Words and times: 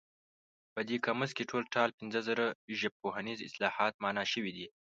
په 0.73 0.81
دې 0.87 0.97
قاموس 1.05 1.31
کې 1.37 1.49
ټول 1.51 1.63
ټال 1.73 1.89
پنځه 1.99 2.19
زره 2.27 2.45
ژبپوهنیز 2.79 3.39
اصطلاحات 3.47 3.93
مانا 4.03 4.23
شوي 4.33 4.51
دي. 4.57 4.67